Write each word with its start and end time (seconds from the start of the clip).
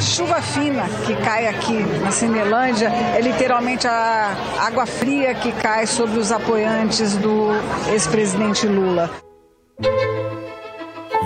chuva 0.00 0.40
fina 0.42 0.88
que 1.06 1.14
cai 1.16 1.46
aqui 1.46 1.78
na 2.02 2.10
Cinelândia 2.10 2.88
é 2.88 3.20
literalmente 3.20 3.86
a 3.86 4.34
água 4.60 4.86
fria 4.86 5.34
que 5.34 5.52
cai 5.52 5.86
sobre 5.86 6.18
os 6.18 6.32
apoiantes 6.32 7.16
do 7.16 7.48
ex-presidente 7.90 8.66
Lula. 8.66 9.10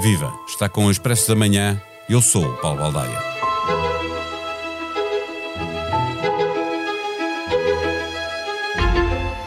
Viva! 0.00 0.32
Está 0.46 0.68
com 0.68 0.86
o 0.86 0.90
Expresso 0.90 1.28
da 1.28 1.34
Manhã. 1.34 1.80
Eu 2.08 2.22
sou 2.22 2.44
o 2.44 2.56
Paulo 2.58 2.78
Baldaia. 2.78 3.37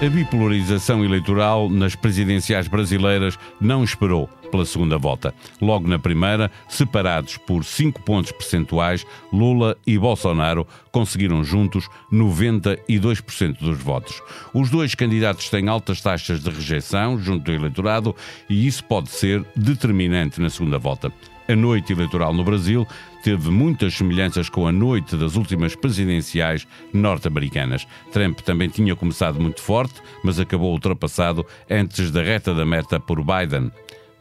A 0.02 0.10
bipolarização 0.10 1.06
eleitoral 1.06 1.70
nas 1.70 1.94
presidenciais 1.94 2.68
brasileiras 2.68 3.38
não 3.60 3.84
esperou 3.84 4.28
pela 4.50 4.66
segunda 4.66 4.98
volta. 4.98 5.32
Logo 5.62 5.88
na 5.88 6.00
primeira, 6.00 6.50
separados 6.68 7.38
por 7.38 7.64
5 7.64 8.02
pontos 8.02 8.32
percentuais, 8.32 9.06
Lula 9.32 9.78
e 9.86 10.00
Bolsonaro 10.00 10.66
conseguiram 10.92 11.44
juntos 11.44 11.88
92% 12.12 13.60
dos 13.60 13.78
votos. 13.78 14.20
Os 14.56 14.72
dois 14.72 14.96
candidatos 14.96 15.50
têm 15.50 15.70
altas 15.70 16.02
taxas 16.02 16.42
de 16.42 16.50
rejeição 16.50 17.20
junto 17.20 17.44
do 17.44 17.52
eleitorado 17.52 18.16
e 18.50 18.66
isso 18.66 18.84
pode 18.84 19.12
ser 19.12 19.46
determinante 19.56 20.42
na 20.42 20.50
segunda 20.50 20.80
volta. 20.80 21.14
A 21.48 21.56
noite 21.56 21.94
eleitoral 21.94 22.34
no 22.34 22.44
Brasil 22.44 22.88
teve 23.22 23.50
muitas 23.50 23.94
semelhanças 23.94 24.50
com 24.50 24.68
a 24.68 24.72
noite 24.72 25.16
das 25.16 25.36
últimas 25.36 25.76
presidenciais 25.76 26.68
norte-americanas. 26.94 27.88
Trump 28.12 28.40
também 28.40 28.70
tinha 28.70 28.96
começado 28.96 29.40
muito 29.40 29.62
forte, 29.62 30.02
mas 30.24 30.40
acabou 30.40 30.72
ultrapassado 30.72 31.46
antes 31.70 32.12
da 32.12 32.22
reta 32.22 32.54
da 32.54 32.66
meta 32.66 33.00
por 33.00 33.24
Biden. 33.24 33.72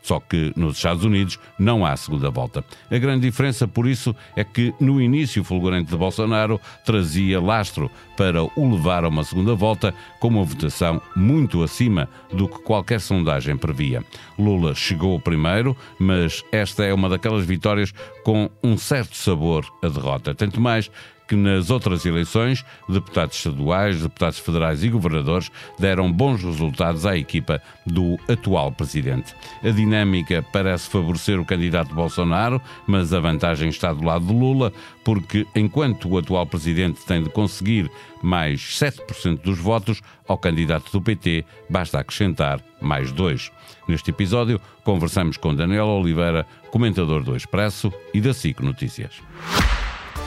Só 0.03 0.19
que 0.21 0.53
nos 0.57 0.77
Estados 0.77 1.05
Unidos 1.05 1.39
não 1.59 1.85
há 1.85 1.97
segunda 1.97 2.31
volta. 2.31 2.65
A 2.91 2.99
grande 2.99 3.29
diferença, 3.29 3.69
por 3.69 3.87
isso, 3.87 4.15
é 4.35 4.43
que 4.45 4.75
no 4.81 5.01
início 5.01 5.45
fulgurante 5.45 5.91
de 5.91 5.97
Bolsonaro 5.97 6.61
trazia 6.85 7.41
lastro 7.41 7.91
para 8.17 8.43
o 8.43 8.71
levar 8.71 9.05
a 9.05 9.09
uma 9.09 9.25
segunda 9.25 9.55
volta 9.55 9.95
com 10.19 10.29
uma 10.29 10.45
votação 10.45 11.01
muito 11.17 11.63
acima 11.63 12.09
do 12.33 12.49
que 12.49 12.59
qualquer 12.63 13.01
sondagem 13.01 13.57
previa. 13.57 14.05
Lula 14.39 14.75
chegou 14.75 15.19
primeiro, 15.21 15.77
mas 15.99 16.43
esta 16.53 16.85
é 16.85 16.93
uma 16.93 17.09
daquelas 17.09 17.45
vitórias 17.45 17.93
com 18.25 18.51
um 18.63 18.77
certo 18.77 19.17
sabor 19.17 19.67
a 19.83 19.89
derrota. 19.89 20.35
Tanto 20.35 20.61
mais 20.61 20.91
que 21.31 21.37
nas 21.37 21.71
outras 21.71 22.05
eleições, 22.05 22.65
deputados 22.89 23.37
estaduais, 23.37 24.03
deputados 24.03 24.41
federais 24.41 24.83
e 24.83 24.89
governadores 24.89 25.49
deram 25.79 26.11
bons 26.11 26.43
resultados 26.43 27.07
à 27.07 27.17
equipa 27.17 27.63
do 27.87 28.19
atual 28.29 28.73
presidente. 28.73 29.33
A 29.63 29.71
dinâmica 29.71 30.45
parece 30.53 30.91
favorecer 30.91 31.39
o 31.39 31.45
candidato 31.45 31.95
Bolsonaro, 31.95 32.61
mas 32.85 33.15
a 33.15 33.21
vantagem 33.21 33.69
está 33.69 33.93
do 33.93 34.05
lado 34.05 34.27
de 34.27 34.33
Lula, 34.33 34.73
porque 35.05 35.47
enquanto 35.55 36.09
o 36.09 36.19
atual 36.19 36.45
presidente 36.47 37.07
tem 37.07 37.23
de 37.23 37.31
conseguir 37.31 37.89
mais 38.21 38.61
7% 38.61 39.41
dos 39.41 39.59
votos, 39.61 40.03
ao 40.27 40.37
candidato 40.37 40.91
do 40.91 41.01
PT 41.01 41.45
basta 41.69 42.01
acrescentar 42.01 42.61
mais 42.81 43.13
dois. 43.13 43.53
Neste 43.87 44.11
episódio, 44.11 44.61
conversamos 44.83 45.37
com 45.37 45.55
Daniel 45.55 45.87
Oliveira, 45.87 46.45
comentador 46.73 47.23
do 47.23 47.37
Expresso 47.37 47.93
e 48.13 48.21
da 48.21 48.35
SIC 48.35 48.61
Notícias. 48.61 49.23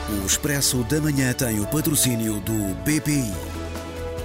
O 0.08 0.26
Expresso 0.26 0.82
da 0.84 1.00
Manhã 1.00 1.32
tem 1.32 1.60
o 1.60 1.66
patrocínio 1.66 2.40
do 2.40 2.74
BPI. 2.82 3.32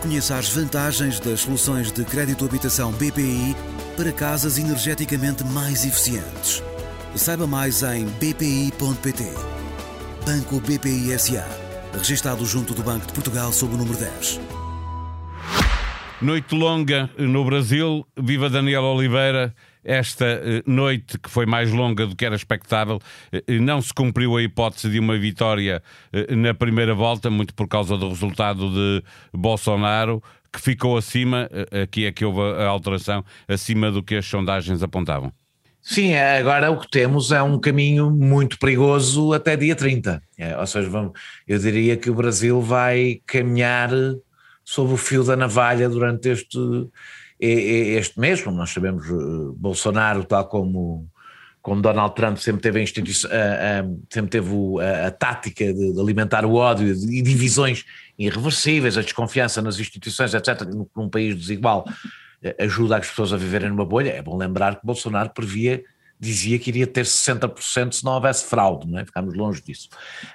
Conheça 0.02 0.38
as 0.38 0.50
vantagens 0.50 1.20
das 1.20 1.42
soluções 1.42 1.92
de 1.92 2.04
crédito 2.06 2.46
habitação 2.46 2.92
BPI 2.92 3.56
para 3.98 4.12
casas 4.12 4.58
energeticamente 4.58 5.44
mais 5.44 5.86
eficientes. 5.86 6.64
Saiba 7.16 7.46
mais 7.48 7.84
em 7.84 8.06
bpi.pt. 8.06 9.34
Banco 10.26 10.60
BPI 10.62 11.18
SA. 11.20 11.46
Registrado 11.94 12.46
junto 12.46 12.74
do 12.74 12.84
Banco 12.84 13.08
de 13.08 13.14
Portugal 13.14 13.52
sob 13.52 13.74
o 13.74 13.78
número 13.78 13.98
10. 13.98 14.59
Noite 16.22 16.54
longa 16.54 17.10
no 17.18 17.46
Brasil. 17.46 18.06
Viva 18.18 18.50
Daniel 18.50 18.84
Oliveira 18.84 19.56
esta 19.84 20.26
eh, 20.26 20.62
noite, 20.66 21.18
que 21.18 21.30
foi 21.30 21.46
mais 21.46 21.72
longa 21.72 22.06
do 22.06 22.16
que 22.16 22.26
era 22.26 22.36
expectável, 22.36 23.00
eh, 23.32 23.60
não 23.60 23.82
se 23.82 23.94
cumpriu 23.94 24.36
a 24.36 24.44
hipótese 24.44 24.90
de 24.90 25.00
uma 25.00 25.18
vitória 25.18 25.82
eh, 26.12 26.36
na 26.36 26.54
primeira 26.54 26.94
volta, 26.94 27.30
muito 27.30 27.54
por 27.54 27.68
causa 27.68 27.98
do 27.98 28.10
resultado 28.10 28.70
de 28.70 29.04
Bolsonaro, 29.34 30.22
que 30.52 30.60
ficou 30.60 30.98
acima, 30.98 31.50
aqui 31.84 32.06
é 32.06 32.12
que 32.12 32.26
houve 32.26 32.42
a 32.62 32.68
alteração, 32.68 33.24
acima 33.48 33.92
do 33.92 34.04
que 34.04 34.16
as 34.16 34.26
sondagens 34.26 34.84
apontavam. 34.84 35.32
Sim, 35.82 36.16
agora 36.16 36.70
o 36.72 36.80
que 36.80 36.90
temos 36.90 37.32
é 37.32 37.42
um 37.42 37.58
caminho 37.60 38.12
muito 38.12 38.60
perigoso 38.60 39.32
até 39.32 39.56
dia 39.56 39.76
30. 39.76 40.22
É, 40.38 40.58
ou 40.58 40.68
seja, 40.68 40.90
vamos, 40.90 41.14
eu 41.48 41.58
diria 41.58 41.96
que 41.96 42.10
o 42.10 42.16
Brasil 42.16 42.60
vai 42.62 43.22
caminhar 43.26 43.90
sob 44.70 44.94
o 44.94 44.98
fio 44.98 45.24
da 45.24 45.36
navalha 45.36 45.90
durante 45.90 46.30
este 46.30 46.60
este 47.40 48.20
mês, 48.20 48.46
nós 48.46 48.70
sabemos, 48.70 49.08
eh, 49.08 49.54
Bolsonaro, 49.56 50.26
tal 50.26 50.46
como, 50.46 51.10
como 51.62 51.82
Donald 51.82 52.14
Trump, 52.14 52.38
sempre 52.38 52.62
teve 52.62 52.80
a, 52.80 52.84
instituição, 52.84 53.30
sempre 54.10 54.30
teve 54.30 54.50
a, 54.82 55.08
a 55.08 55.12
tática 55.12 55.74
de, 55.74 55.94
de, 55.94 56.00
alimentar 56.02 56.46
o 56.46 56.56
ódio 56.56 56.90
e 56.90 57.22
divisões 57.22 57.86
irreversíveis, 58.18 58.98
a 58.98 59.02
desconfiança 59.02 59.62
nas 59.62 59.80
instituições, 59.80 60.34
etc., 60.34 60.68
num 60.94 61.10
país 61.10 61.34
desigual, 61.34 61.86
eh, 62.44 62.58
ajuda 62.60 62.98
as 62.98 63.08
pessoas 63.08 63.32
a 63.32 63.38
viverem 63.38 63.70
numa 63.70 63.86
bolha. 63.86 64.10
É 64.10 64.22
bom 64.22 64.38
lembrar 64.38 64.76
que 64.76 64.86
Bolsonaro 64.86 65.30
previa 65.30 65.82
dizia 66.20 66.60
que 66.60 66.70
iria 66.70 66.86
ter 66.86 67.06
60% 67.06 67.94
se 67.94 68.04
não 68.04 68.14
houvesse 68.14 68.46
fraude, 68.46 68.88
não 68.88 69.00
é? 69.00 69.06
ficámos 69.06 69.34
longe 69.34 69.62
disso. 69.62 69.90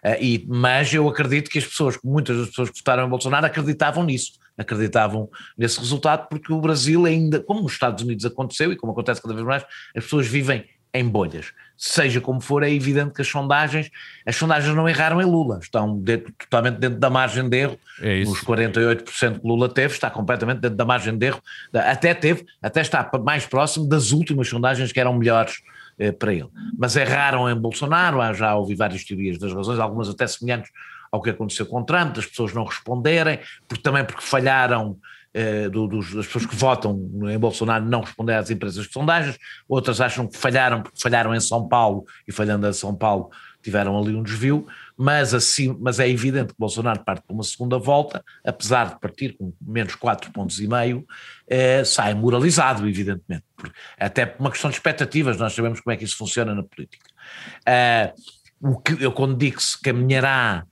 Uh, 0.04 0.16
e, 0.20 0.46
mas 0.48 0.92
eu 0.94 1.08
acredito 1.08 1.50
que 1.50 1.58
as 1.58 1.66
pessoas, 1.66 1.98
muitas 2.02 2.36
das 2.38 2.48
pessoas 2.48 2.70
que 2.70 2.78
votaram 2.78 3.06
em 3.06 3.10
Bolsonaro 3.10 3.46
acreditavam 3.46 4.02
nisso 4.04 4.42
acreditavam 4.56 5.28
nesse 5.58 5.80
resultado, 5.80 6.28
porque 6.28 6.52
o 6.52 6.60
Brasil 6.60 7.04
ainda, 7.06 7.40
como 7.40 7.60
nos 7.60 7.72
Estados 7.72 8.04
Unidos 8.04 8.24
aconteceu 8.24 8.72
e 8.72 8.76
como 8.76 8.92
acontece 8.92 9.20
cada 9.20 9.34
vez 9.34 9.44
mais, 9.44 9.64
as 9.96 10.04
pessoas 10.04 10.28
vivem 10.28 10.64
em 10.94 11.08
bolhas. 11.08 11.52
Seja 11.76 12.20
como 12.20 12.40
for, 12.40 12.62
é 12.62 12.70
evidente 12.70 13.12
que 13.14 13.20
as 13.20 13.26
sondagens, 13.26 13.90
as 14.24 14.36
sondagens 14.36 14.74
não 14.76 14.88
erraram 14.88 15.20
em 15.20 15.24
Lula, 15.24 15.58
estão 15.60 15.98
dentro, 15.98 16.32
totalmente 16.38 16.78
dentro 16.78 17.00
da 17.00 17.10
margem 17.10 17.48
de 17.48 17.56
erro. 17.56 17.78
É 18.00 18.22
Os 18.22 18.40
48% 18.42 19.40
que 19.40 19.46
Lula 19.46 19.68
teve, 19.68 19.92
está 19.92 20.08
completamente 20.08 20.60
dentro 20.60 20.76
da 20.76 20.84
margem 20.84 21.18
de 21.18 21.26
erro. 21.26 21.42
Até 21.72 22.14
teve, 22.14 22.46
até 22.62 22.80
está 22.80 23.10
mais 23.24 23.44
próximo 23.44 23.88
das 23.88 24.12
últimas 24.12 24.48
sondagens 24.48 24.92
que 24.92 25.00
eram 25.00 25.18
melhores 25.18 25.56
para 26.18 26.32
ele. 26.32 26.48
Mas 26.76 26.96
erraram 26.96 27.48
em 27.48 27.54
Bolsonaro, 27.54 28.34
já 28.34 28.54
ouvi 28.54 28.74
várias 28.74 29.04
teorias 29.04 29.38
das 29.38 29.52
razões, 29.52 29.78
algumas 29.78 30.08
até 30.08 30.26
semelhantes 30.26 30.70
ao 31.10 31.22
que 31.22 31.30
aconteceu 31.30 31.64
com 31.66 31.84
Trump, 31.84 32.16
das 32.16 32.26
pessoas 32.26 32.52
não 32.52 32.64
responderem, 32.64 33.38
porque 33.68 33.82
também 33.82 34.04
porque 34.04 34.22
falharam 34.22 34.98
eh, 35.32 35.68
do, 35.68 35.86
dos, 35.86 36.12
das 36.14 36.26
pessoas 36.26 36.46
que 36.46 36.56
votam 36.56 37.08
em 37.28 37.38
Bolsonaro 37.38 37.84
não 37.84 38.00
responder 38.00 38.34
às 38.34 38.50
empresas 38.50 38.86
de 38.86 38.92
sondagens, 38.92 39.38
outras 39.68 40.00
acham 40.00 40.26
que 40.26 40.36
falharam 40.36 40.82
porque 40.82 41.00
falharam 41.00 41.34
em 41.34 41.40
São 41.40 41.68
Paulo 41.68 42.04
e 42.26 42.32
falhando 42.32 42.68
em 42.68 42.72
São 42.72 42.94
Paulo 42.94 43.30
tiveram 43.64 43.98
ali 43.98 44.14
um 44.14 44.22
desvio, 44.22 44.66
mas, 44.96 45.34
assim, 45.34 45.76
mas 45.80 45.98
é 45.98 46.08
evidente 46.08 46.52
que 46.52 46.58
Bolsonaro 46.58 47.02
parte 47.02 47.24
para 47.26 47.34
uma 47.34 47.42
segunda 47.42 47.78
volta, 47.78 48.22
apesar 48.44 48.94
de 48.94 49.00
partir 49.00 49.36
com 49.36 49.52
menos 49.60 49.94
4 49.94 50.30
pontos 50.30 50.60
e 50.60 50.68
meio, 50.68 51.04
eh, 51.48 51.82
sai 51.84 52.14
moralizado, 52.14 52.86
evidentemente, 52.88 53.44
até 53.98 54.26
por 54.26 54.40
uma 54.40 54.50
questão 54.50 54.70
de 54.70 54.76
expectativas, 54.76 55.38
nós 55.38 55.52
sabemos 55.52 55.80
como 55.80 55.92
é 55.92 55.96
que 55.96 56.04
isso 56.04 56.16
funciona 56.16 56.54
na 56.54 56.62
política. 56.62 57.08
Eh, 57.66 58.12
o 58.60 58.78
que 58.78 59.02
eu 59.02 59.12
quando 59.12 59.36
digo 59.36 59.56
que 59.56 59.62
se 59.62 59.80
caminhará 59.80 60.64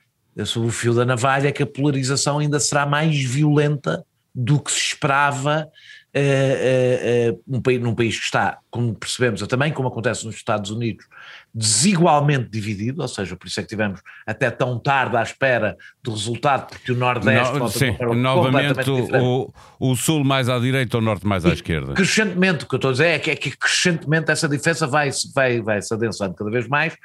sob 0.46 0.66
o 0.66 0.70
fio 0.70 0.94
da 0.94 1.04
navalha 1.04 1.52
que 1.52 1.62
a 1.62 1.66
polarização 1.66 2.38
ainda 2.38 2.58
será 2.58 2.86
mais 2.86 3.22
violenta 3.22 4.04
do 4.34 4.58
que 4.60 4.72
se 4.72 4.78
esperava 4.78 5.70
uh, 6.14 7.32
uh, 7.32 7.32
uh, 7.32 7.42
um 7.56 7.60
país, 7.60 7.80
num 7.80 7.94
país 7.94 8.18
que 8.18 8.24
está, 8.24 8.58
como 8.70 8.94
percebemos, 8.94 9.46
também 9.46 9.72
como 9.72 9.88
acontece 9.88 10.24
nos 10.24 10.36
Estados 10.36 10.70
Unidos, 10.70 11.06
desigualmente 11.54 12.48
dividido, 12.48 13.02
ou 13.02 13.08
seja, 13.08 13.36
por 13.36 13.46
isso 13.46 13.60
é 13.60 13.62
que 13.62 13.68
tivemos 13.68 14.00
até 14.26 14.50
tão 14.50 14.78
tarde 14.78 15.16
à 15.16 15.22
espera 15.22 15.76
do 16.02 16.12
resultado, 16.12 16.70
porque 16.70 16.92
o 16.92 16.96
Nordeste... 16.96 17.58
No, 17.58 17.68
sim, 17.68 17.94
novamente 18.16 18.88
o, 18.88 19.52
o, 19.78 19.94
Sul 19.94 20.24
mais 20.24 20.48
à 20.48 20.58
direita 20.58 20.96
ou 20.96 21.02
o 21.02 21.04
Norte 21.04 21.26
mais 21.26 21.44
à 21.44 21.50
e 21.50 21.52
esquerda. 21.52 21.92
Crescentemente, 21.92 22.64
o 22.64 22.68
que 22.68 22.74
eu 22.74 22.78
estou 22.78 22.88
a 22.88 22.92
dizer 22.92 23.06
é 23.06 23.18
que, 23.18 23.30
é 23.30 23.36
que 23.36 23.56
crescentemente 23.56 24.30
essa 24.30 24.48
diferença 24.48 24.86
vai, 24.86 25.10
vai, 25.34 25.60
vai 25.60 25.82
se 25.82 25.92
adensando 25.92 26.34
cada 26.34 26.50
vez 26.50 26.66
mais. 26.66 26.96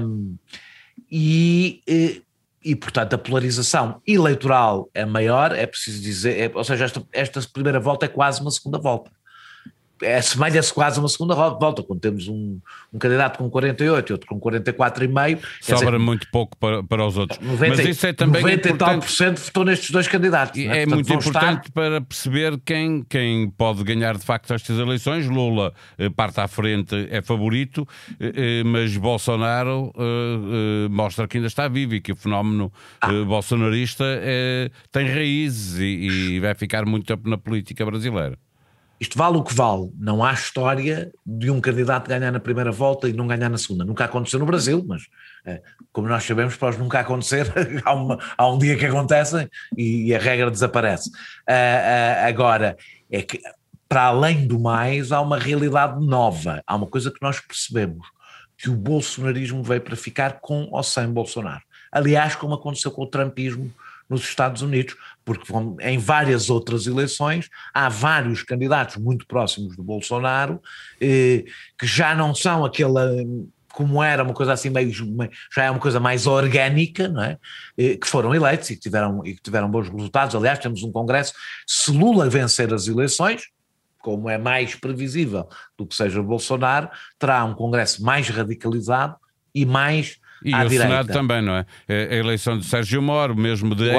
Um, 0.00 0.36
e, 1.10 1.82
e, 1.88 2.22
e, 2.64 2.76
portanto, 2.76 3.14
a 3.14 3.18
polarização 3.18 4.00
eleitoral 4.06 4.88
é 4.94 5.04
maior, 5.04 5.52
é 5.52 5.66
preciso 5.66 6.00
dizer, 6.00 6.40
é, 6.40 6.52
ou 6.54 6.62
seja, 6.62 6.84
esta, 6.84 7.02
esta 7.12 7.40
primeira 7.52 7.80
volta 7.80 8.06
é 8.06 8.08
quase 8.08 8.40
uma 8.40 8.50
segunda 8.50 8.78
volta. 8.78 9.10
Assemelha-se 10.04 10.72
quase 10.72 10.98
a 10.98 11.02
uma 11.02 11.08
segunda 11.08 11.34
volta, 11.34 11.82
quando 11.82 12.00
temos 12.00 12.28
um, 12.28 12.58
um 12.92 12.98
candidato 12.98 13.38
com 13.38 13.48
48 13.48 14.10
e 14.10 14.12
outro 14.12 14.28
com 14.28 14.40
44,5. 14.40 15.40
Sobra 15.60 15.84
dizer, 15.86 15.98
muito 15.98 16.28
pouco 16.30 16.56
para, 16.56 16.82
para 16.82 17.06
os 17.06 17.16
outros. 17.16 17.38
90, 17.40 17.76
Mas 17.76 17.86
isso 17.86 18.06
é 18.06 18.12
também 18.12 18.42
90 18.42 18.68
importante. 18.68 18.74
e 18.74 18.78
tal 18.78 18.98
por 19.00 19.10
cento 19.10 19.38
votou 19.40 19.64
nestes 19.64 19.90
dois 19.90 20.08
candidatos. 20.08 20.60
É, 20.60 20.82
é 20.82 20.86
muito 20.86 21.12
importante 21.12 21.68
estar... 21.68 21.72
para 21.72 22.00
perceber 22.00 22.60
quem, 22.64 23.02
quem 23.08 23.48
pode 23.50 23.82
ganhar 23.84 24.16
de 24.16 24.24
facto 24.24 24.52
estas 24.52 24.78
eleições. 24.78 25.26
Lula 25.26 25.72
eh, 25.98 26.10
parte 26.10 26.40
à 26.40 26.48
frente, 26.48 27.08
é 27.10 27.22
favorito, 27.22 27.86
eh, 28.18 28.32
eh, 28.34 28.64
mas 28.64 28.96
Bolsonaro 28.96 29.92
mostra 30.90 31.26
que 31.26 31.38
ainda 31.38 31.48
está 31.48 31.68
vivo 31.68 31.94
e 31.94 32.00
que 32.00 32.12
o 32.12 32.16
fenómeno 32.16 32.72
ah. 33.00 33.12
Bolsonarista 33.24 34.04
tem 34.90 35.06
raízes 35.06 35.78
e, 35.78 36.34
e 36.34 36.40
vai 36.40 36.54
ficar 36.54 36.84
muito 36.84 37.06
tempo 37.06 37.28
na 37.28 37.38
política 37.38 37.84
brasileira 37.84 38.38
isto 38.98 39.18
vale 39.18 39.36
o 39.36 39.42
que 39.42 39.54
vale. 39.54 39.90
Não 39.98 40.24
há 40.24 40.32
história 40.32 41.12
de 41.24 41.50
um 41.50 41.60
candidato 41.60 42.08
ganhar 42.08 42.32
na 42.32 42.40
primeira 42.40 42.72
volta 42.72 43.08
e 43.08 43.12
não 43.12 43.26
ganhar 43.26 43.48
na 43.48 43.58
segunda. 43.58 43.84
Nunca 43.84 44.04
aconteceu 44.04 44.38
no 44.38 44.46
Brasil, 44.46 44.84
mas 44.86 45.02
é, 45.44 45.60
como 45.92 46.08
nós 46.08 46.24
sabemos, 46.24 46.56
para 46.56 46.76
nunca 46.78 47.00
acontecer, 47.00 47.46
há, 47.84 47.94
uma, 47.94 48.18
há, 48.36 48.48
um 48.48 48.58
dia 48.58 48.76
que 48.76 48.86
acontecem 48.86 49.48
e, 49.76 50.14
a 50.14 50.18
regra 50.18 50.50
desaparece. 50.50 51.10
Uh, 51.10 51.52
uh, 51.52 52.26
agora, 52.26 52.76
é 53.10 53.22
que 53.22 53.40
para 53.88 54.04
além 54.04 54.46
do 54.46 54.58
mais, 54.58 55.12
há 55.12 55.20
uma 55.20 55.38
realidade 55.38 56.04
nova. 56.04 56.62
Há 56.66 56.74
uma 56.74 56.86
coisa 56.86 57.10
que 57.10 57.22
nós 57.22 57.38
percebemos: 57.40 58.06
que 58.56 58.70
o 58.70 58.74
bolsonarismo 58.74 59.62
veio 59.62 59.80
para 59.80 59.96
ficar 59.96 60.40
com 60.40 60.68
ou 60.72 60.82
sem 60.82 61.06
Bolsonaro. 61.08 61.62
Aliás, 61.92 62.34
como 62.34 62.54
aconteceu 62.54 62.90
com 62.90 63.02
o 63.02 63.06
trumpismo 63.06 63.72
nos 64.08 64.22
Estados 64.22 64.62
Unidos, 64.62 64.96
porque 65.24 65.52
em 65.80 65.98
várias 65.98 66.48
outras 66.48 66.86
eleições 66.86 67.48
há 67.74 67.88
vários 67.88 68.42
candidatos 68.42 68.96
muito 68.96 69.26
próximos 69.26 69.76
do 69.76 69.82
Bolsonaro 69.82 70.60
eh, 71.00 71.44
que 71.78 71.86
já 71.86 72.14
não 72.14 72.34
são 72.34 72.64
aquela 72.64 73.10
como 73.76 74.02
era 74.02 74.22
uma 74.22 74.32
coisa 74.32 74.54
assim 74.54 74.70
meio 74.70 74.90
já 75.54 75.64
é 75.64 75.70
uma 75.70 75.78
coisa 75.78 76.00
mais 76.00 76.26
orgânica, 76.26 77.08
não 77.08 77.22
é? 77.22 77.36
Eh, 77.76 77.96
que 77.96 78.06
foram 78.06 78.34
eleitos 78.34 78.70
e 78.70 78.74
que 78.74 78.80
tiveram 78.80 79.20
e 79.26 79.34
que 79.34 79.42
tiveram 79.42 79.70
bons 79.70 79.90
resultados. 79.90 80.34
Aliás, 80.34 80.58
temos 80.58 80.82
um 80.82 80.90
congresso. 80.90 81.34
Se 81.66 81.90
Lula 81.90 82.26
vencer 82.30 82.72
as 82.72 82.86
eleições, 82.86 83.42
como 83.98 84.30
é 84.30 84.38
mais 84.38 84.74
previsível 84.74 85.46
do 85.76 85.86
que 85.86 85.94
seja 85.94 86.22
Bolsonaro, 86.22 86.88
terá 87.18 87.44
um 87.44 87.54
congresso 87.54 88.02
mais 88.02 88.28
radicalizado 88.30 89.16
e 89.54 89.66
mais 89.66 90.18
e 90.46 90.54
à 90.54 90.64
o 90.64 90.68
direita. 90.68 90.84
Senado 90.84 91.12
também, 91.12 91.42
não 91.42 91.54
é? 91.54 91.66
A 91.88 92.14
eleição 92.14 92.58
de 92.58 92.64
Sérgio 92.64 93.02
Moro, 93.02 93.36
mesmo 93.36 93.74
de 93.74 93.90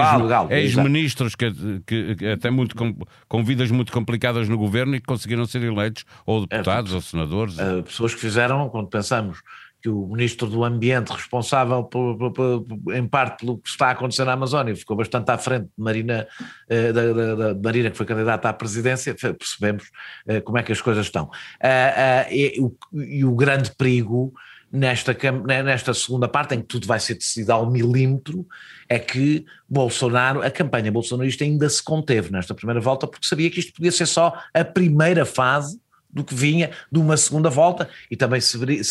ex-ministros, 0.49 1.33
ex 1.39 1.53
que, 1.85 2.15
que, 2.15 2.27
até 2.27 2.49
muito 2.49 2.75
com, 2.75 2.95
com 3.27 3.44
vidas 3.44 3.69
muito 3.69 3.91
complicadas 3.91 4.47
no 4.47 4.57
governo 4.57 4.95
e 4.95 4.99
que 4.99 5.05
conseguiram 5.05 5.45
ser 5.45 5.61
eleitos, 5.63 6.05
ou 6.25 6.47
deputados, 6.47 6.91
é, 6.94 6.95
ou 6.95 7.01
senadores. 7.01 7.59
É, 7.59 7.81
pessoas 7.81 8.13
que 8.15 8.21
fizeram, 8.21 8.69
quando 8.69 8.88
pensamos 8.88 9.39
que 9.81 9.89
o 9.89 10.07
ministro 10.07 10.47
do 10.47 10.63
Ambiente, 10.63 11.11
responsável 11.11 11.83
por, 11.83 12.17
por, 12.17 12.31
por, 12.33 12.95
em 12.95 13.07
parte 13.07 13.45
pelo 13.45 13.59
que 13.59 13.69
está 13.69 13.88
a 13.88 13.91
acontecer 13.91 14.25
na 14.25 14.33
Amazónia, 14.33 14.75
ficou 14.75 14.97
bastante 14.97 15.29
à 15.29 15.38
frente 15.38 15.65
de 15.65 15.71
Marina, 15.77 16.27
eh, 16.67 16.91
da, 16.91 17.13
da, 17.13 17.35
da, 17.35 17.55
Marina, 17.55 17.91
que 17.91 17.97
foi 17.97 18.05
candidata 18.05 18.50
à 18.50 18.53
presidência, 18.53 19.13
percebemos 19.15 19.89
eh, 20.27 20.41
como 20.41 20.57
é 20.57 20.63
que 20.63 20.71
as 20.71 20.81
coisas 20.81 21.05
estão. 21.05 21.29
Eh, 21.61 22.27
e, 22.31 22.61
e, 22.93 23.23
o 23.23 23.35
grande 23.35 23.71
perigo 23.75 24.33
nesta, 24.71 25.15
né, 25.45 25.63
nesta 25.63 25.93
segunda 25.93 26.27
parte, 26.27 26.55
em 26.55 26.61
que 26.61 26.67
tudo 26.67 26.87
vai 26.87 26.99
ser 26.99 27.15
decidido 27.15 27.51
ao 27.53 27.69
milímetro, 27.69 28.45
é 28.87 28.99
que 28.99 29.45
Bolsonaro, 29.67 30.41
a 30.41 30.51
campanha 30.51 30.91
bolsonarista 30.91 31.43
ainda 31.43 31.69
se 31.69 31.81
conteve 31.81 32.31
nesta 32.31 32.53
primeira 32.53 32.79
volta, 32.79 33.07
porque 33.07 33.27
sabia 33.27 33.49
que 33.49 33.59
isto 33.59 33.73
podia 33.73 33.91
ser 33.91 34.05
só 34.05 34.33
a 34.53 34.63
primeira 34.63 35.25
fase 35.25 35.79
do 36.09 36.23
que 36.23 36.33
vinha 36.33 36.71
de 36.91 36.99
uma 36.99 37.17
segunda 37.17 37.49
volta 37.49 37.89
e 38.09 38.15
também 38.15 38.39
sabia, 38.41 38.81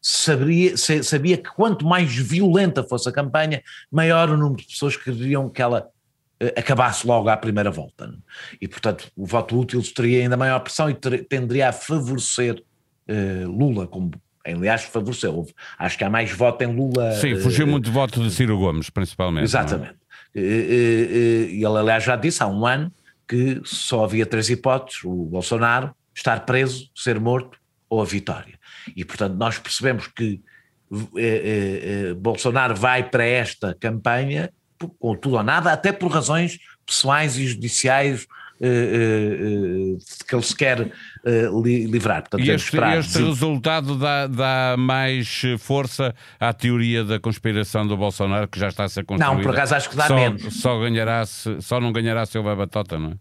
sabia, 0.00 0.76
sabia 0.76 1.36
que 1.36 1.50
quanto 1.50 1.86
mais 1.86 2.14
violenta 2.14 2.82
fosse 2.82 3.08
a 3.08 3.12
campanha, 3.12 3.62
maior 3.90 4.30
o 4.30 4.36
número 4.36 4.62
de 4.62 4.68
pessoas 4.68 4.96
que 4.96 5.04
queriam 5.04 5.48
que 5.48 5.60
ela 5.60 5.88
eh, 6.40 6.54
acabasse 6.56 7.06
logo 7.06 7.28
à 7.28 7.36
primeira 7.36 7.70
volta. 7.70 8.14
E, 8.60 8.66
portanto, 8.66 9.10
o 9.16 9.26
voto 9.26 9.58
útil 9.58 9.82
teria 9.94 10.22
ainda 10.22 10.36
maior 10.36 10.60
pressão 10.60 10.88
e 10.88 10.94
tenderia 10.94 11.68
a 11.68 11.72
favorecer 11.72 12.62
uh, 13.08 13.50
Lula 13.50 13.86
como 13.86 14.10
aliás, 14.44 14.84
favoreceu. 14.84 15.46
Acho 15.78 15.98
que 15.98 16.04
há 16.04 16.10
mais 16.10 16.30
voto 16.32 16.62
em 16.62 16.74
Lula. 16.74 17.12
Sim, 17.12 17.36
fugiu 17.36 17.66
uh, 17.66 17.68
muito 17.68 17.84
de 17.84 17.90
voto 17.90 18.22
de 18.22 18.30
Ciro 18.30 18.58
Gomes, 18.58 18.90
principalmente. 18.90 19.42
É? 19.42 19.44
Exatamente. 19.44 19.96
É? 20.34 20.40
E 20.40 21.64
ele, 21.64 21.78
aliás, 21.78 22.04
já 22.04 22.16
disse 22.16 22.42
há 22.42 22.46
um 22.46 22.66
ano 22.66 22.92
que 23.26 23.60
só 23.64 24.04
havia 24.04 24.24
três 24.24 24.48
hipóteses: 24.48 25.04
o 25.04 25.24
Bolsonaro, 25.24 25.94
estar 26.14 26.44
preso, 26.46 26.90
ser 26.94 27.20
morto 27.20 27.58
ou 27.88 28.00
a 28.00 28.04
vitória. 28.04 28.58
E, 28.96 29.04
portanto, 29.04 29.34
nós 29.34 29.58
percebemos 29.58 30.06
que 30.08 30.40
eh, 31.16 32.10
eh, 32.10 32.14
Bolsonaro 32.14 32.74
vai 32.74 33.08
para 33.08 33.24
esta 33.24 33.74
campanha 33.78 34.50
com 34.98 35.16
tudo 35.16 35.36
ou 35.36 35.42
nada, 35.42 35.72
até 35.72 35.92
por 35.92 36.10
razões 36.10 36.58
pessoais 36.86 37.36
e 37.36 37.46
judiciais 37.46 38.26
que 38.58 40.34
ele 40.34 40.42
se 40.42 40.56
quer 40.56 40.90
li, 41.62 41.86
livrar. 41.86 42.22
Portanto, 42.22 42.44
e 42.44 42.50
este, 42.50 42.76
este 42.76 43.22
resultado 43.22 43.96
dá, 43.96 44.26
dá, 44.26 44.74
mais 44.76 45.42
força 45.58 46.14
à 46.40 46.52
teoria 46.52 47.04
da 47.04 47.20
conspiração 47.20 47.86
do 47.86 47.96
Bolsonaro 47.96 48.48
que 48.48 48.58
já 48.58 48.68
está 48.68 48.84
a 48.84 48.88
ser 48.88 49.04
construída? 49.04 49.36
Não, 49.36 49.42
por 49.42 49.52
acaso 49.52 49.74
acho 49.74 49.90
que 49.90 49.96
dá 49.96 50.06
só, 50.06 50.14
menos. 50.14 50.60
Só, 50.60 50.78
ganhará 50.80 51.24
-se, 51.24 51.60
só 51.62 51.80
não 51.80 51.92
ganhará 51.92 52.26
se 52.26 52.36
houver 52.36 52.56
batota, 52.56 52.98
não 52.98 53.10
é? 53.10 53.14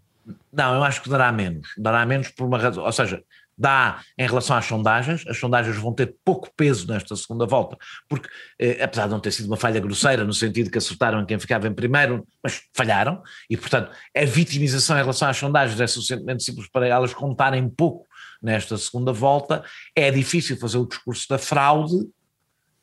Não, 0.52 0.76
eu 0.76 0.84
acho 0.84 1.02
que 1.02 1.10
dará 1.10 1.32
menos. 1.32 1.70
Dará 1.78 2.06
menos 2.06 2.30
por 2.30 2.46
uma 2.46 2.58
razão. 2.58 2.84
Ou 2.84 2.92
seja, 2.92 3.24
dá 3.58 4.02
em 4.18 4.28
relação 4.28 4.56
às 4.56 4.66
sondagens, 4.66 5.26
as 5.28 5.38
sondagens 5.38 5.76
vão 5.78 5.94
ter 5.94 6.16
pouco 6.24 6.50
peso 6.56 6.88
nesta 6.88 7.16
segunda 7.16 7.46
volta, 7.46 7.78
porque 8.08 8.30
eh, 8.60 8.84
apesar 8.84 9.06
de 9.06 9.12
não 9.12 9.20
ter 9.20 9.32
sido 9.32 9.48
uma 9.48 9.58
falha 9.58 9.80
grosseira, 9.80 10.24
no 10.24 10.34
sentido 10.34 10.70
que 10.70 10.78
acertaram 10.78 11.22
em 11.22 11.26
quem 11.26 11.40
ficava 11.40 11.68
em 11.68 11.74
primeiro, 11.74 12.26
mas 12.44 12.62
falharam, 12.74 13.22
e 13.50 13.58
portanto 13.58 13.92
a 14.16 14.26
vitimização 14.26 14.96
em 14.98 15.02
relação 15.02 15.28
às 15.28 15.38
sondagens 15.38 15.80
é 15.80 15.88
suficientemente 15.88 16.44
simples 16.44 16.70
para 16.70 16.88
elas 16.88 17.14
contarem 17.14 17.68
pouco 17.68 18.06
nesta 18.42 18.78
segunda 18.78 19.12
volta, 19.12 19.64
é 19.96 20.12
difícil 20.12 20.58
fazer 20.58 20.78
o 20.78 20.86
discurso 20.86 21.28
da 21.28 21.40
fraude, 21.40 21.96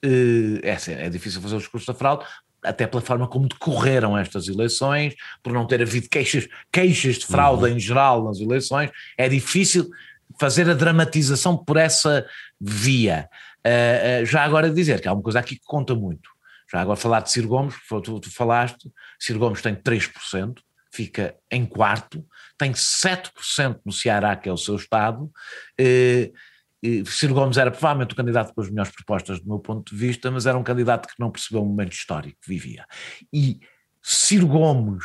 eh, 0.03 0.61
é, 0.63 1.07
é 1.07 1.09
difícil 1.09 1.41
fazer 1.41 1.57
o 1.57 1.59
discurso 1.59 1.87
da 1.87 1.95
fraude, 1.95 2.25
até 2.65 2.87
pela 2.87 3.03
forma 3.03 3.29
como 3.29 3.47
decorreram 3.47 4.17
estas 4.17 4.49
eleições, 4.49 5.15
por 5.43 5.53
não 5.53 5.67
ter 5.67 5.83
havido 5.83 6.09
queixas, 6.09 6.49
queixas 6.73 7.17
de 7.17 7.27
fraude 7.27 7.65
uhum. 7.65 7.77
em 7.77 7.79
geral 7.79 8.25
nas 8.25 8.41
eleições, 8.41 8.91
é 9.19 9.29
difícil 9.29 9.89
fazer 10.39 10.69
a 10.69 10.75
dramatização 10.75 11.57
por 11.57 11.77
essa 11.77 12.27
via. 12.61 13.29
Uh, 13.67 14.23
uh, 14.23 14.27
já 14.27 14.43
agora 14.43 14.71
dizer 14.71 15.01
que 15.01 15.09
há 15.09 15.13
uma 15.13 15.23
coisa 15.23 15.41
aqui 15.41 15.57
que 15.57 15.65
conta 15.65 15.95
muito. 15.95 16.29
Já 16.71 16.81
agora 16.81 16.97
falar 16.97 17.21
de 17.21 17.31
Ciro 17.31 17.49
Gomes, 17.49 17.75
tu, 17.89 18.21
tu 18.21 18.31
falaste, 18.33 18.91
Ciro 19.19 19.39
Gomes 19.39 19.63
tem 19.63 19.75
3%, 19.75 20.61
fica 20.93 21.37
em 21.51 21.65
quarto, 21.65 22.25
tem 22.59 22.73
7% 22.73 23.81
no 23.85 23.93
Ceará, 23.93 24.37
que 24.37 24.49
é 24.49 24.53
o 24.53 24.57
seu 24.57 24.77
estado. 24.77 25.31
Uh, 25.81 26.33
Ciro 27.07 27.35
Gomes 27.35 27.57
era 27.57 27.71
provavelmente 27.71 28.13
o 28.13 28.17
candidato 28.17 28.53
com 28.55 28.61
as 28.61 28.69
melhores 28.69 28.93
propostas 28.93 29.41
do 29.41 29.49
meu 29.49 29.59
ponto 29.59 29.95
de 29.95 29.99
vista, 29.99 30.31
mas 30.31 30.47
era 30.47 30.59
um 30.59 30.63
candidato 30.63 31.09
que 31.09 31.15
não 31.19 31.31
percebeu 31.31 31.63
o 31.63 31.67
momento 31.67 31.93
histórico 31.93 32.39
que 32.43 32.49
vivia. 32.49 32.85
E 33.33 33.61
Ciro 34.03 34.47
Gomes, 34.47 35.05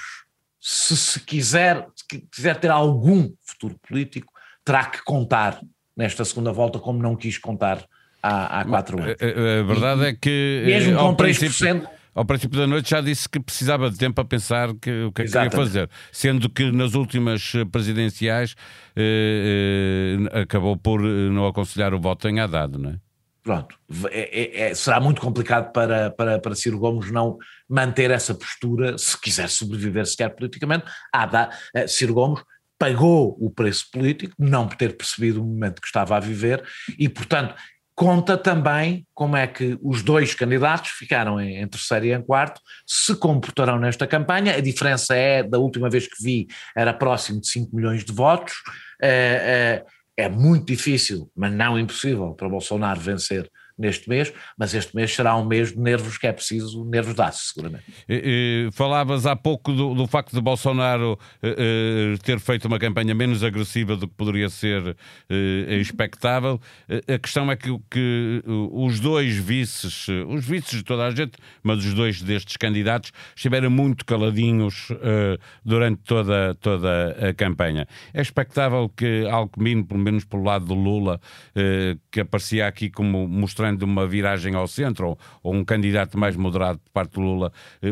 se, 0.59 0.97
se 0.97 1.19
quiser, 1.21 1.87
se 1.95 2.27
quiser 2.29 2.59
ter 2.59 2.69
algum 2.69 3.31
futuro 3.45 3.79
político, 3.87 4.33
terá 4.69 4.85
que 4.85 5.03
contar 5.03 5.59
nesta 5.97 6.23
segunda 6.23 6.51
volta 6.51 6.77
como 6.77 7.01
não 7.01 7.15
quis 7.15 7.39
contar 7.39 7.83
há, 8.21 8.59
há 8.59 8.65
quatro 8.65 9.01
anos. 9.01 9.15
A, 9.19 9.59
a 9.61 9.63
verdade 9.63 10.01
e, 10.01 10.05
é 10.05 10.13
que 10.13 10.63
mesmo 10.63 10.95
com 10.95 11.15
3%, 11.15 11.15
princípio, 11.15 11.89
ao 12.13 12.23
princípio 12.23 12.59
da 12.59 12.67
noite 12.67 12.91
já 12.91 13.01
disse 13.01 13.27
que 13.27 13.39
precisava 13.39 13.89
de 13.89 13.97
tempo 13.97 14.21
a 14.21 14.25
pensar 14.25 14.67
que, 14.79 15.05
o 15.05 15.11
que 15.11 15.23
é 15.23 15.25
que 15.25 15.31
queria 15.31 15.49
fazer, 15.49 15.89
sendo 16.11 16.47
que 16.51 16.71
nas 16.71 16.93
últimas 16.93 17.51
presidenciais 17.71 18.55
eh, 18.95 20.19
eh, 20.31 20.41
acabou 20.41 20.77
por 20.77 21.01
eh, 21.01 21.29
não 21.31 21.47
aconselhar 21.47 21.91
o 21.95 21.99
voto 21.99 22.29
em 22.29 22.39
Haddad, 22.39 22.77
não 22.77 22.91
é? 22.91 22.95
Pronto, 23.41 23.75
é, 24.11 24.41
é, 24.41 24.69
é, 24.69 24.75
será 24.75 24.99
muito 24.99 25.19
complicado 25.19 25.71
para, 25.71 26.11
para, 26.11 26.37
para 26.37 26.53
Ciro 26.53 26.77
Gomes 26.77 27.09
não 27.09 27.39
manter 27.67 28.11
essa 28.11 28.35
postura, 28.35 28.95
se 28.99 29.19
quiser 29.19 29.49
sobreviver 29.49 30.05
sequer 30.05 30.29
politicamente. 30.35 30.85
Haddad, 31.11 31.55
eh, 31.73 31.87
Ciro 31.87 32.13
Gomes 32.13 32.43
pagou 32.79 33.37
o 33.39 33.51
preço 33.51 33.91
político, 33.91 34.33
não 34.39 34.67
por 34.67 34.77
ter 34.77 34.95
percebido 34.95 35.43
o 35.43 35.45
momento 35.45 35.81
que 35.81 35.87
estava 35.87 36.15
a 36.15 36.19
viver, 36.19 36.63
e, 36.97 37.09
portanto, 37.09 37.53
conta 37.93 38.37
também 38.37 39.05
como 39.13 39.35
é 39.35 39.45
que 39.45 39.77
os 39.83 40.01
dois 40.01 40.33
candidatos 40.33 40.91
ficaram 40.91 41.41
em, 41.41 41.57
em, 41.57 41.67
terceiro 41.67 42.05
e 42.05 42.13
em 42.13 42.21
quarto, 42.21 42.61
se 42.87 43.13
comportarão 43.13 43.77
nesta 43.77 44.07
campanha. 44.07 44.55
A 44.55 44.61
diferença 44.61 45.13
é, 45.13 45.43
da 45.43 45.59
última 45.59 45.89
vez 45.89 46.07
que 46.07 46.23
vi, 46.23 46.47
era 46.73 46.93
próximo 46.93 47.41
de 47.41 47.49
5 47.49 47.75
milhões 47.75 48.05
de 48.05 48.13
votos. 48.13 48.53
É, 49.01 49.83
é, 50.17 50.23
é 50.25 50.29
muito 50.29 50.67
difícil, 50.67 51.29
mas 51.35 51.51
não 51.51 51.77
impossível, 51.77 52.33
para 52.33 52.47
Bolsonaro 52.47 53.01
vencer 53.01 53.51
neste 53.79 54.09
mês, 54.09 54.31
mas 54.57 54.73
este 54.73 54.93
mês 54.95 55.15
será 55.15 55.35
um 55.37 55.45
mês 55.45 55.71
de 55.71 55.79
nervos 55.79 56.17
que 56.17 56.27
é 56.27 56.33
preciso 56.33 56.83
nervos 56.83 57.15
dar 57.15 57.31
seguramente. 57.31 57.85
E, 58.07 58.67
e, 58.67 58.71
falavas 58.73 59.25
há 59.25 59.35
pouco 59.35 59.71
do, 59.71 59.93
do 59.93 60.05
facto 60.05 60.33
de 60.33 60.41
Bolsonaro 60.41 61.17
eh, 61.41 61.55
eh, 61.57 62.17
ter 62.23 62.39
feito 62.39 62.65
uma 62.65 62.77
campanha 62.77 63.15
menos 63.15 63.43
agressiva 63.43 63.95
do 63.95 64.07
que 64.07 64.13
poderia 64.15 64.49
ser 64.49 64.97
eh, 65.29 65.77
expectável. 65.79 66.59
A 67.07 67.17
questão 67.17 67.49
é 67.49 67.55
que, 67.55 67.79
que 67.89 68.43
os 68.45 68.99
dois 68.99 69.35
vices, 69.35 70.07
os 70.27 70.45
vices 70.45 70.79
de 70.79 70.83
toda 70.83 71.05
a 71.05 71.11
gente, 71.11 71.33
mas 71.63 71.85
os 71.85 71.93
dois 71.93 72.21
destes 72.21 72.57
candidatos, 72.57 73.11
estiveram 73.35 73.69
muito 73.69 74.03
caladinhos 74.05 74.89
durante 75.63 76.01
toda, 76.03 76.55
toda 76.55 77.29
a 77.29 77.33
campanha. 77.33 77.87
É 78.13 78.21
expectável 78.21 78.89
que 78.89 79.25
Alckmin, 79.29 79.83
pelo 79.83 79.99
menos 79.99 80.25
pelo 80.25 80.43
lado 80.43 80.65
do 80.65 80.73
Lula, 80.73 81.21
que 82.11 82.21
aparecia 82.21 82.67
aqui 82.67 82.89
como 82.89 83.27
mostrando 83.27 83.68
uma 83.83 84.07
viragem 84.07 84.55
ao 84.55 84.67
centro, 84.67 85.09
ou, 85.09 85.19
ou 85.43 85.53
um 85.53 85.63
candidato 85.63 86.17
mais 86.17 86.35
moderado 86.35 86.79
por 86.79 86.91
parte 86.91 87.13
do 87.13 87.21
Lula, 87.21 87.51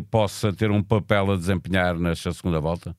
possa 0.09 0.53
ter 0.53 0.71
um 0.71 0.83
papel 0.83 1.31
a 1.31 1.35
desempenhar 1.35 1.97
nesta 1.97 2.31
segunda 2.31 2.59
volta? 2.59 2.95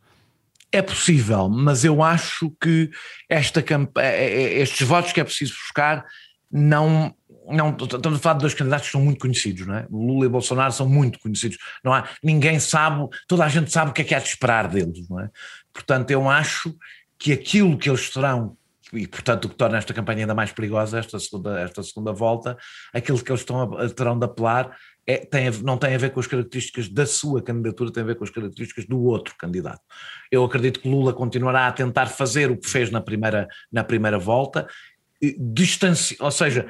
É 0.71 0.83
possível, 0.83 1.49
mas 1.49 1.85
eu 1.85 2.03
acho 2.03 2.51
que 2.61 2.91
esta 3.29 3.65
é, 3.97 4.03
é, 4.03 4.61
estes 4.61 4.87
votos 4.87 5.13
que 5.13 5.21
é 5.21 5.25
preciso 5.25 5.55
buscar 5.55 6.05
não 6.51 7.15
não, 7.51 7.75
estamos 7.81 8.19
a 8.19 8.23
falar 8.23 8.35
de 8.35 8.41
dois 8.41 8.53
candidatos 8.53 8.87
que 8.89 8.93
são 8.93 9.01
muito 9.01 9.21
conhecidos, 9.21 9.67
não 9.67 9.75
é? 9.75 9.87
Lula 9.91 10.27
e 10.27 10.29
Bolsonaro 10.29 10.71
são 10.71 10.87
muito 10.87 11.19
conhecidos. 11.19 11.57
Não 11.83 11.95
há, 11.95 12.07
ninguém 12.23 12.61
sabe, 12.61 13.09
toda 13.27 13.43
a 13.43 13.49
gente 13.49 13.73
sabe 13.73 13.91
o 13.91 13.95
que 13.95 14.03
é 14.03 14.05
que 14.05 14.15
há 14.15 14.19
de 14.19 14.29
esperar 14.29 14.69
deles, 14.69 15.09
não 15.09 15.19
é? 15.19 15.31
Portanto, 15.73 16.11
eu 16.11 16.29
acho 16.29 16.75
que 17.19 17.33
aquilo 17.33 17.79
que 17.79 17.89
eles 17.89 18.11
terão, 18.11 18.55
e 18.93 19.07
portanto 19.07 19.45
o 19.47 19.49
que 19.49 19.55
torna 19.55 19.79
esta 19.79 19.93
campanha 19.93 20.21
ainda 20.21 20.35
mais 20.35 20.53
perigosa, 20.53 20.99
esta 20.99 21.19
segunda, 21.19 21.61
esta 21.61 21.83
segunda 21.83 22.13
volta, 22.13 22.57
aquilo 22.93 23.23
que 23.23 23.31
eles 23.31 23.41
estão 23.41 23.63
a, 23.63 23.89
terão 23.89 24.19
de 24.19 24.25
apelar 24.25 24.77
é, 25.07 25.17
tem, 25.19 25.51
não 25.63 25.79
tem 25.79 25.95
a 25.95 25.99
ver 25.99 26.11
com 26.11 26.21
as 26.21 26.27
características 26.27 26.89
da 26.89 27.07
sua 27.07 27.43
candidatura, 27.43 27.91
tem 27.91 28.03
a 28.03 28.07
ver 28.07 28.17
com 28.17 28.25
as 28.25 28.31
características 28.31 28.85
do 28.85 29.01
outro 29.01 29.35
candidato. 29.39 29.81
Eu 30.31 30.45
acredito 30.45 30.81
que 30.81 30.89
Lula 30.89 31.15
continuará 31.15 31.67
a 31.67 31.73
tentar 31.73 32.07
fazer 32.07 32.51
o 32.51 32.59
que 32.59 32.69
fez 32.69 32.91
na 32.91 33.01
primeira, 33.01 33.49
na 33.73 33.83
primeira 33.83 34.19
volta, 34.19 34.69
distanci, 35.39 36.17
ou 36.21 36.31
seja, 36.31 36.69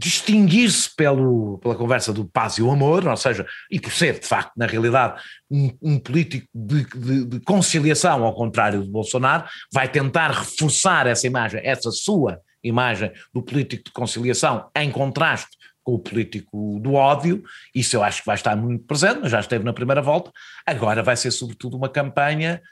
distinguir-se 0.00 0.88
pela 0.96 1.74
conversa 1.76 2.10
do 2.10 2.24
paz 2.24 2.54
e 2.54 2.62
o 2.62 2.70
amor, 2.70 3.06
ou 3.06 3.16
seja, 3.18 3.46
e 3.70 3.78
por 3.78 3.92
ser, 3.92 4.18
de 4.18 4.26
facto, 4.26 4.52
na 4.56 4.64
realidade, 4.64 5.20
um, 5.50 5.70
um 5.82 5.98
político 5.98 6.48
de, 6.54 6.84
de, 6.84 7.24
de, 7.26 7.40
conciliação, 7.40 8.24
ao 8.24 8.34
contrário 8.34 8.82
de 8.82 8.88
Bolsonaro, 8.88 9.44
vai 9.70 9.86
tentar 9.88 10.30
reforçar 10.30 11.06
essa 11.06 11.26
imagem, 11.26 11.60
essa 11.62 11.90
sua 11.90 12.40
imagem 12.64 13.12
do 13.32 13.42
político 13.42 13.84
de 13.84 13.92
conciliação, 13.92 14.70
em 14.74 14.90
contraste 14.90 15.50
com 15.82 15.92
o 15.92 15.98
político 15.98 16.80
do 16.80 16.94
ódio, 16.94 17.42
isso 17.74 17.94
eu 17.94 18.02
acho 18.02 18.20
que 18.20 18.26
vai 18.26 18.36
estar 18.36 18.56
muito 18.56 18.84
presente, 18.86 19.20
mas 19.20 19.30
já 19.30 19.40
esteve 19.40 19.64
na 19.64 19.72
primeira 19.74 20.00
volta, 20.00 20.32
agora 20.64 21.02
vai 21.02 21.16
ser 21.16 21.30
sobretudo 21.30 21.76
uma 21.76 21.90
campanha 21.90 22.62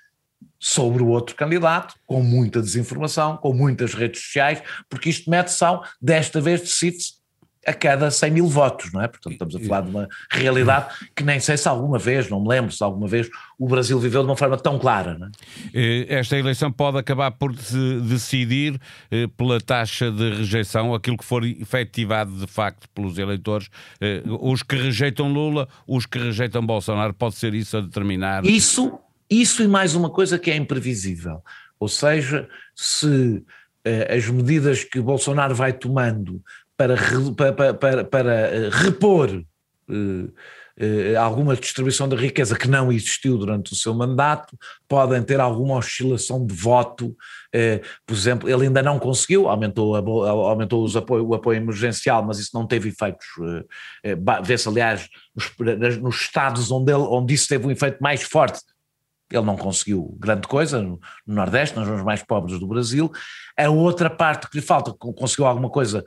sobre 0.59 1.03
o 1.03 1.09
outro 1.09 1.37
candidato, 1.37 1.95
com 2.07 2.23
muita 2.23 2.63
desinformação, 2.63 3.37
com 3.37 3.53
muitas 3.53 3.93
redes 3.93 4.23
sociais, 4.23 4.63
porque 4.89 5.11
isto 5.11 5.31
mete 5.31 5.49
são, 5.49 5.83
desta 6.01 6.41
vez 6.41 6.63
decide-se 6.63 7.18
a 7.67 7.75
cada 7.75 8.11
100 8.11 8.31
mil 8.31 8.47
votos, 8.47 8.93
não 8.93 9.03
é? 9.03 9.09
Portanto, 9.09 9.33
estamos 9.33 9.57
a 9.57 9.61
falar 9.61 9.81
de 9.83 9.91
uma 9.91 10.09
realidade 10.31 10.95
que 11.15 11.23
nem 11.23 11.39
sei 11.41 11.57
se 11.57 11.69
alguma 11.69 11.99
vez, 11.99 12.29
não 12.29 12.41
me 12.41 12.49
lembro 12.49 12.73
se 12.73 12.83
alguma 12.83 13.07
vez 13.07 13.29
o 13.59 13.67
Brasil 13.67 13.99
viveu 13.99 14.23
de 14.23 14.29
uma 14.29 14.37
forma 14.37 14.57
tão 14.57 14.79
clara. 14.79 15.19
É? 15.75 16.07
Esta 16.09 16.37
eleição 16.37 16.73
pode 16.73 16.99
acabar 16.99 17.31
por 17.33 17.53
decidir 17.55 18.81
eh, 19.11 19.27
pela 19.37 19.61
taxa 19.61 20.11
de 20.11 20.31
rejeição, 20.31 20.95
aquilo 20.95 21.17
que 21.17 21.25
for 21.25 21.45
efetivado 21.45 22.33
de 22.33 22.47
facto 22.47 22.89
pelos 22.95 23.19
eleitores, 23.19 23.69
eh, 24.01 24.23
os 24.27 24.63
que 24.63 24.77
rejeitam 24.77 25.33
Lula, 25.33 25.69
os 25.87 26.07
que 26.07 26.19
rejeitam 26.19 26.65
Bolsonaro, 26.65 27.13
pode 27.13 27.35
ser 27.35 27.55
isso 27.55 27.77
a 27.77 27.81
determinar? 27.81 28.45
Isso, 28.45 28.99
isso 29.29 29.63
e 29.63 29.69
mais 29.69 29.95
uma 29.95 30.11
coisa 30.11 30.39
que 30.39 30.51
é 30.51 30.57
imprevisível, 30.57 31.43
ou 31.79 31.89
seja, 31.89 32.49
se 32.75 33.45
eh, 33.85 34.17
as 34.17 34.29
medidas 34.29 34.85
que 34.85 35.01
Bolsonaro 35.01 35.55
vai 35.55 35.73
tomando 35.73 36.43
para, 36.79 36.95
para, 37.37 37.75
para, 37.75 38.05
para 38.05 38.33
eh, 38.33 38.71
repor 38.71 39.29
uh, 39.31 39.93
uh, 39.93 41.19
alguma 41.19 41.57
distribuição 41.57 42.09
da 42.09 42.15
riqueza 42.15 42.57
que 42.57 42.69
não 42.69 42.93
existiu 42.93 43.37
durante 43.37 43.73
o 43.73 43.77
seu 43.77 43.93
mandato, 43.93 44.57
podem 44.89 45.21
ter 45.25 45.41
alguma 45.41 45.75
oscilação 45.75 46.47
de 46.47 46.55
voto. 46.55 47.17
Por 48.07 48.15
exemplo, 48.15 48.49
ele 48.49 48.67
ainda 48.67 48.81
não 48.81 48.99
conseguiu, 48.99 49.49
aumentou, 49.49 49.97
aumentou 49.97 50.85
os 50.85 50.95
apoio, 50.95 51.27
o 51.27 51.35
apoio 51.35 51.57
emergencial, 51.57 52.25
mas 52.25 52.39
isso 52.39 52.51
não 52.55 52.65
teve 52.65 52.91
efeitos. 52.91 53.27
Vê-se, 54.45 54.69
aliás, 54.69 55.09
nos, 55.35 55.99
nos 55.99 56.21
estados 56.21 56.71
onde, 56.71 56.93
ele, 56.93 57.03
onde 57.03 57.35
isso 57.35 57.49
teve 57.49 57.67
um 57.67 57.71
efeito 57.71 57.99
mais 58.01 58.23
forte, 58.23 58.61
ele 59.31 59.45
não 59.45 59.57
conseguiu 59.57 60.17
grande 60.19 60.47
coisa 60.49 60.81
no, 60.81 60.99
Nordeste, 61.27 61.77
nas 61.77 61.87
zonas 61.87 62.05
mais 62.05 62.23
pobres 62.23 62.59
do 62.59 62.67
Brasil. 62.67 63.11
A 63.57 63.69
outra 63.69 64.09
parte 64.09 64.49
que 64.49 64.59
lhe 64.59 64.65
falta, 64.65 64.93
conseguiu 64.93 65.47
alguma 65.47 65.69
coisa 65.69 66.05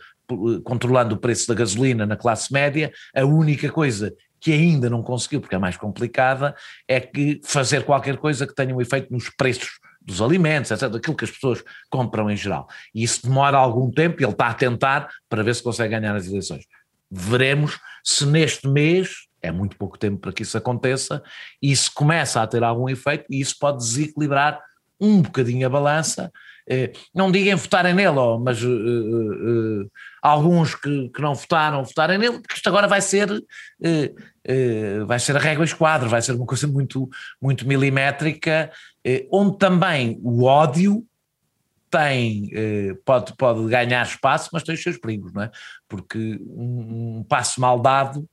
controlando 0.63 1.15
o 1.15 1.17
preço 1.17 1.47
da 1.47 1.53
gasolina 1.53 2.05
na 2.05 2.15
classe 2.15 2.51
média, 2.51 2.91
a 3.15 3.25
única 3.25 3.69
coisa 3.69 4.13
que 4.39 4.51
ainda 4.51 4.89
não 4.89 5.03
conseguiu, 5.03 5.39
porque 5.39 5.55
é 5.55 5.59
mais 5.59 5.77
complicada, 5.77 6.55
é 6.88 7.00
que 7.00 7.39
fazer 7.43 7.83
qualquer 7.85 8.17
coisa 8.17 8.47
que 8.47 8.55
tenha 8.55 8.75
um 8.75 8.81
efeito 8.81 9.13
nos 9.13 9.29
preços 9.29 9.79
dos 10.01 10.19
alimentos, 10.19 10.71
etc., 10.71 10.89
daquilo 10.89 11.15
que 11.15 11.25
as 11.25 11.31
pessoas 11.31 11.63
compram 11.89 12.29
em 12.29 12.35
geral. 12.35 12.67
E 12.93 13.03
isso 13.03 13.21
demora 13.23 13.57
algum 13.57 13.91
tempo 13.91 14.19
e 14.19 14.25
ele 14.25 14.31
está 14.31 14.47
a 14.47 14.53
tentar 14.53 15.09
para 15.29 15.43
ver 15.43 15.53
se 15.53 15.61
consegue 15.61 15.97
ganhar 15.97 16.15
as 16.15 16.25
eleições. 16.25 16.65
Veremos 17.09 17.79
se 18.03 18.25
neste 18.25 18.67
mês, 18.67 19.27
é 19.41 19.51
muito 19.51 19.77
pouco 19.77 19.97
tempo 19.97 20.17
para 20.17 20.33
que 20.33 20.41
isso 20.41 20.57
aconteça, 20.57 21.21
se 21.63 21.91
começa 21.93 22.41
a 22.41 22.47
ter 22.47 22.63
algum 22.63 22.89
efeito, 22.89 23.25
e 23.29 23.39
isso 23.39 23.55
pode 23.59 23.77
desequilibrar 23.77 24.59
um 25.00 25.21
bocadinho 25.21 25.65
a 25.67 25.69
balança, 25.69 26.31
eh, 26.69 26.91
não 27.13 27.31
digam 27.31 27.57
votarem 27.57 27.93
nele, 27.93 28.37
mas 28.41 28.61
uh, 28.63 28.69
uh, 28.69 29.91
alguns 30.21 30.75
que, 30.75 31.09
que, 31.09 31.21
não 31.21 31.33
votaram, 31.33 31.83
votarem 31.83 32.17
nele, 32.17 32.39
porque 32.39 32.55
isto 32.55 32.67
agora 32.67 32.87
vai 32.87 33.01
ser, 33.01 33.27
vai 35.05 35.19
ser 35.19 35.35
a 35.35 35.39
régua 35.39 35.65
esquadra, 35.65 36.07
vai 36.07 36.21
ser 36.21 36.33
uma 36.33 36.45
coisa 36.45 36.67
muito, 36.67 37.09
muito 37.41 37.67
milimétrica, 37.67 38.71
onde 39.31 39.57
também 39.57 40.19
o 40.23 40.43
ódio 40.43 41.03
tem, 41.89 42.49
pode, 43.03 43.35
pode 43.35 43.67
ganhar 43.67 44.05
espaço, 44.05 44.49
mas 44.53 44.63
tem 44.63 44.75
os 44.75 44.83
seus 44.83 44.97
perigos, 44.97 45.33
não 45.33 45.43
é? 45.43 45.51
Porque 45.89 46.39
um, 46.47 47.17
um 47.19 47.25
passo 47.27 47.59
mal 47.59 47.79
dado 47.79 48.29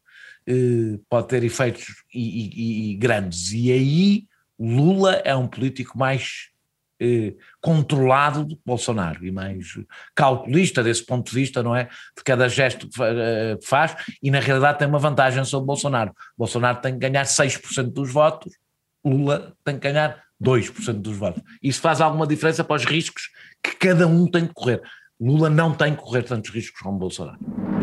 pode 1.08 1.28
ter 1.28 1.42
efeitos 1.42 1.86
e, 2.14 2.20
e, 2.20 2.92
e 2.92 2.94
grandes, 2.96 3.52
e 3.52 3.72
aí 3.72 4.24
Lula 4.58 5.14
é 5.24 5.34
um 5.34 5.46
político 5.46 5.96
mais 5.96 6.50
controlado 7.60 8.44
de 8.44 8.58
Bolsonaro 8.64 9.24
e 9.26 9.32
mais 9.32 9.78
calculista 10.14 10.82
desse 10.82 11.04
ponto 11.04 11.28
de 11.28 11.34
vista, 11.34 11.62
não 11.62 11.74
é? 11.74 11.84
De 12.16 12.22
cada 12.24 12.48
gesto 12.48 12.88
eh, 13.00 13.56
que 13.60 13.66
faz 13.66 13.96
e 14.22 14.30
na 14.30 14.40
realidade 14.40 14.78
tem 14.78 14.88
uma 14.88 14.98
vantagem 14.98 15.44
sobre 15.44 15.66
Bolsonaro. 15.66 16.14
Bolsonaro 16.36 16.80
tem 16.80 16.92
que 16.92 17.00
ganhar 17.00 17.24
6% 17.24 17.92
dos 17.92 18.12
votos, 18.12 18.52
Lula 19.04 19.52
tem 19.64 19.74
que 19.74 19.90
ganhar 19.90 20.22
2% 20.42 20.92
dos 20.94 21.16
votos. 21.16 21.42
Isso 21.62 21.80
faz 21.80 22.00
alguma 22.00 22.26
diferença 22.26 22.62
para 22.62 22.76
os 22.76 22.84
riscos 22.84 23.30
que 23.62 23.74
cada 23.76 24.06
um 24.06 24.26
tem 24.30 24.46
que 24.46 24.54
correr. 24.54 24.80
Lula 25.20 25.50
não 25.50 25.74
tem 25.74 25.94
que 25.94 26.02
correr 26.02 26.22
tantos 26.22 26.50
riscos 26.50 26.80
como 26.80 26.98
Bolsonaro. 26.98 27.77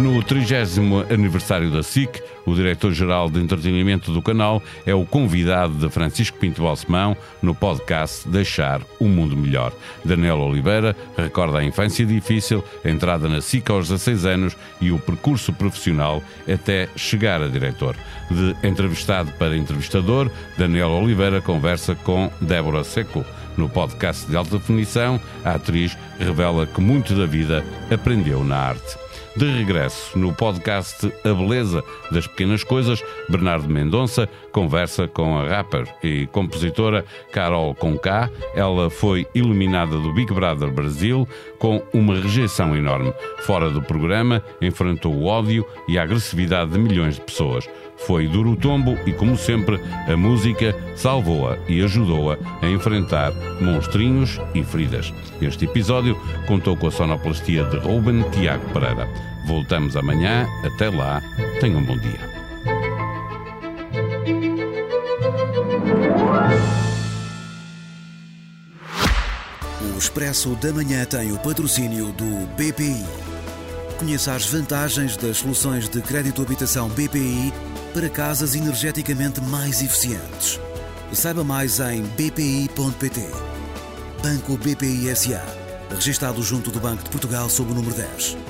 No 0.00 0.22
30 0.22 1.12
aniversário 1.12 1.70
da 1.70 1.82
SIC, 1.82 2.22
o 2.46 2.54
diretor-geral 2.54 3.28
de 3.28 3.38
entretenimento 3.38 4.10
do 4.12 4.22
canal 4.22 4.62
é 4.86 4.94
o 4.94 5.04
convidado 5.04 5.74
de 5.74 5.90
Francisco 5.90 6.38
Pinto 6.38 6.62
Balsemão 6.62 7.14
no 7.42 7.54
podcast 7.54 8.26
Deixar 8.26 8.80
o 8.98 9.04
Mundo 9.04 9.36
Melhor. 9.36 9.74
Daniel 10.02 10.38
Oliveira 10.38 10.96
recorda 11.18 11.58
a 11.58 11.64
infância 11.64 12.06
difícil, 12.06 12.64
a 12.82 12.88
entrada 12.88 13.28
na 13.28 13.42
SIC 13.42 13.68
aos 13.68 13.88
16 13.88 14.24
anos 14.24 14.56
e 14.80 14.90
o 14.90 14.98
percurso 14.98 15.52
profissional 15.52 16.22
até 16.50 16.88
chegar 16.96 17.42
a 17.42 17.48
diretor. 17.48 17.94
De 18.30 18.56
entrevistado 18.66 19.30
para 19.32 19.54
entrevistador, 19.54 20.30
Daniel 20.56 20.92
Oliveira 20.92 21.42
conversa 21.42 21.94
com 21.94 22.30
Débora 22.40 22.84
Seco. 22.84 23.22
No 23.54 23.68
podcast 23.68 24.26
de 24.30 24.34
alta 24.34 24.56
definição, 24.56 25.20
a 25.44 25.56
atriz 25.56 25.94
revela 26.18 26.66
que 26.66 26.80
muito 26.80 27.14
da 27.14 27.26
vida 27.26 27.62
aprendeu 27.90 28.42
na 28.42 28.56
arte. 28.56 28.99
De 29.36 29.46
regresso 29.46 30.18
no 30.18 30.34
podcast 30.34 31.06
A 31.24 31.32
Beleza 31.32 31.84
das 32.10 32.26
Pequenas 32.26 32.64
Coisas, 32.64 33.02
Bernardo 33.28 33.68
Mendonça 33.68 34.28
conversa 34.50 35.06
com 35.06 35.38
a 35.38 35.46
rapper 35.46 35.84
e 36.02 36.26
compositora 36.26 37.04
Carol 37.30 37.74
Conká. 37.74 38.28
Ela 38.54 38.90
foi 38.90 39.26
eliminada 39.32 39.96
do 39.98 40.12
Big 40.12 40.34
Brother 40.34 40.70
Brasil 40.72 41.28
com 41.58 41.80
uma 41.92 42.16
rejeição 42.16 42.76
enorme. 42.76 43.14
Fora 43.40 43.70
do 43.70 43.80
programa, 43.80 44.42
enfrentou 44.60 45.14
o 45.14 45.26
ódio 45.26 45.64
e 45.86 45.96
a 45.96 46.02
agressividade 46.02 46.72
de 46.72 46.78
milhões 46.78 47.14
de 47.14 47.20
pessoas. 47.20 47.68
Foi 48.06 48.26
duro 48.26 48.52
o 48.52 48.56
tombo 48.56 48.98
e, 49.06 49.12
como 49.12 49.36
sempre, 49.36 49.78
a 50.08 50.16
música 50.16 50.74
salvou-a 50.96 51.58
e 51.68 51.82
ajudou-a 51.82 52.38
a 52.62 52.68
enfrentar 52.68 53.32
monstrinhos 53.60 54.40
e 54.54 54.64
feridas. 54.64 55.12
Este 55.40 55.66
episódio 55.66 56.18
contou 56.46 56.76
com 56.76 56.86
a 56.86 56.90
sonoplastia 56.90 57.64
de 57.64 57.76
Ruben 57.76 58.22
Tiago 58.30 58.64
Pereira. 58.72 59.08
Voltamos 59.46 59.96
amanhã. 59.96 60.46
Até 60.64 60.88
lá. 60.90 61.22
Tenham 61.60 61.80
um 61.80 61.84
bom 61.84 61.98
dia. 61.98 62.30
O 69.94 69.98
Expresso 69.98 70.56
da 70.56 70.72
Manhã 70.72 71.04
tem 71.04 71.32
o 71.32 71.38
patrocínio 71.38 72.12
do 72.12 72.46
BPI. 72.56 73.04
Conheça 73.98 74.32
as 74.32 74.46
vantagens 74.46 75.16
das 75.18 75.36
soluções 75.36 75.88
de 75.88 76.00
crédito 76.00 76.40
habitação 76.40 76.88
BPI 76.88 77.52
para 77.92 78.08
casas 78.08 78.54
energeticamente 78.54 79.40
mais 79.40 79.82
eficientes. 79.82 80.58
Saiba 81.12 81.42
mais 81.42 81.80
em 81.80 82.02
bpi.pt. 82.02 83.20
Banco 84.22 84.56
BPI 84.56 85.14
SA. 85.16 85.44
Registrado 85.90 86.42
junto 86.42 86.70
do 86.70 86.78
Banco 86.78 87.02
de 87.02 87.10
Portugal 87.10 87.48
sob 87.50 87.72
o 87.72 87.74
número 87.74 87.94
10. 87.94 88.49